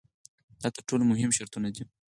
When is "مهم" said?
1.11-1.31